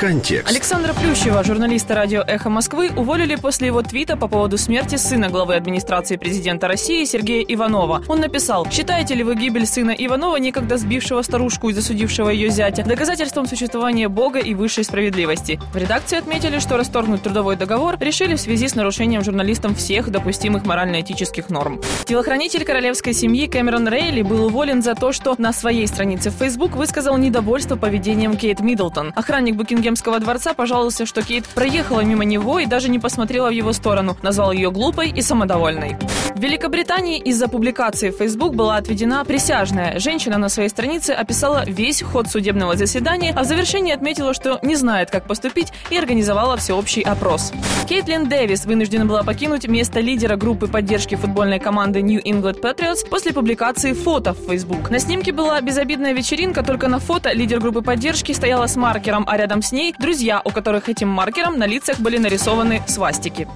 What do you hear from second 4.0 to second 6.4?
по поводу смерти сына главы администрации